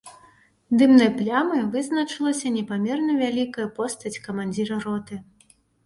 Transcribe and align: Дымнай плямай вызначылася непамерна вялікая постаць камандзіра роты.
Дымнай 0.81 1.09
плямай 1.19 1.61
вызначылася 1.77 2.47
непамерна 2.57 3.11
вялікая 3.23 3.67
постаць 3.79 4.17
камандзіра 4.29 4.85
роты. 4.89 5.15